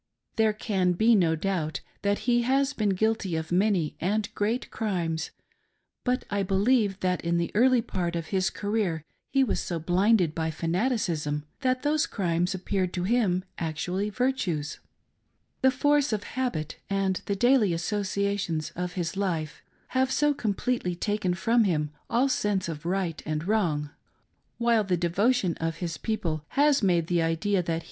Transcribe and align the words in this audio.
There 0.35 0.51
can 0.53 0.93
be 0.93 1.13
no 1.13 1.35
doubt 1.35 1.81
that 2.01 2.25
he 2.27 2.41
has 2.41 2.73
been 2.73 2.89
guilty 2.97 3.35
of 3.35 3.51
many 3.51 3.95
and 4.01 4.33
great 4.33 4.71
crimes, 4.71 5.29
but 6.03 6.25
I 6.31 6.41
believe 6.41 6.99
that 7.01 7.23
in 7.23 7.37
the 7.37 7.51
early 7.53 7.83
part 7.83 8.15
of 8.15 8.29
his 8.33 8.49
career 8.49 9.05
he 9.29 9.43
was 9.43 9.59
so 9.59 9.77
blinded 9.77 10.33
by 10.33 10.49
fanaticism 10.49 11.45
that 11.59 11.83
those 11.83 12.07
crimes 12.07 12.55
appeared 12.55 12.93
to 12.93 13.03
him 13.03 13.45
actually 13.59 14.09
virtues:— 14.09 14.79
the 15.61 15.69
force 15.69 16.11
of 16.11 16.23
habit 16.23 16.77
and 16.89 17.21
the 17.27 17.35
daily 17.35 17.69
associai 17.69 18.39
tions 18.39 18.71
of 18.71 18.93
his 18.93 19.15
life 19.15 19.61
have 19.89 20.11
so 20.11 20.33
completely 20.33 20.95
taken 20.95 21.35
from 21.35 21.65
him 21.65 21.91
all 22.09 22.27
sense 22.27 22.67
of 22.67 22.87
right 22.87 23.21
and 23.23 23.47
wrong; 23.47 23.91
while 24.57 24.83
the 24.83 24.97
devotion 24.97 25.53
of 25.57 25.75
his 25.77 25.97
people 25.99 26.43
has 26.47 26.81
made 26.81 27.05
the 27.05 27.21
idea 27.21 27.61
that 27.61 27.79